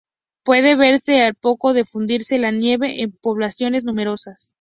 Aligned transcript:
Puede 0.43 0.75
verse 0.75 1.19
al 1.21 1.35
poco 1.35 1.73
de 1.73 1.85
fundirse 1.85 2.39
la 2.39 2.49
nieve 2.49 3.03
en 3.03 3.11
poblaciones 3.11 3.83
numerosas. 3.83 4.49